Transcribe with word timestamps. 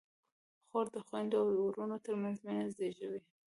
خور 0.67 0.85
د 0.95 0.97
خویندو 1.05 1.37
او 1.41 1.49
وروڼو 1.67 1.97
ترمنځ 2.05 2.37
مینه 2.45 2.65
زېږوي. 2.75 3.21